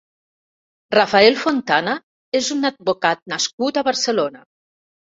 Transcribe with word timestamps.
Rafael 0.95 1.37
Fontana 1.43 1.95
és 2.41 2.51
un 2.59 2.73
advocat 2.73 3.25
nascut 3.37 3.79
a 3.83 3.89
Barcelona. 3.93 4.47